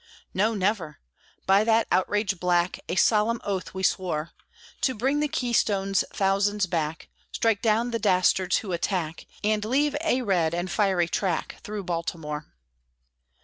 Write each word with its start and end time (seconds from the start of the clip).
No, 0.33 0.55
never! 0.55 0.97
By 1.45 1.63
that 1.63 1.85
outrage 1.91 2.39
black, 2.39 2.79
A 2.89 2.95
solemn 2.95 3.39
oath 3.43 3.75
we 3.75 3.83
swore, 3.83 4.31
To 4.81 4.95
bring 4.95 5.19
the 5.19 5.27
Keystone's 5.27 6.03
thousands 6.11 6.65
back, 6.65 7.07
Strike 7.31 7.61
down 7.61 7.91
the 7.91 7.99
dastards 7.99 8.57
who 8.57 8.71
attack, 8.71 9.27
And 9.43 9.63
leave 9.63 9.95
a 10.03 10.23
red 10.23 10.55
and 10.55 10.71
fiery 10.71 11.07
track 11.07 11.57
Through 11.61 11.83
Baltimore! 11.83 12.47